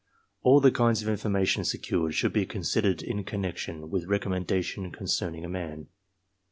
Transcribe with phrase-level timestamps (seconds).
[0.41, 5.45] All the kinds of information secured should be considered in connection with reconmiendation con cerning
[5.45, 5.89] a man.